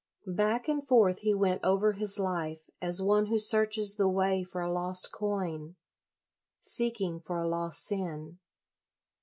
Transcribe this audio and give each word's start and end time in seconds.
Back 0.25 0.67
and 0.67 0.83
forth 0.83 1.19
he 1.19 1.35
went 1.35 1.63
over 1.63 1.91
his 1.91 2.17
life, 2.17 2.71
as 2.81 3.03
one 3.03 3.27
who 3.27 3.37
searches 3.37 3.97
the 3.97 4.07
way 4.09 4.43
for 4.43 4.59
a 4.61 4.71
lost 4.71 5.11
coin, 5.11 5.75
seeking 6.59 7.19
for 7.19 7.37
a 7.37 7.47
lost 7.47 7.83
sin. 7.85 8.39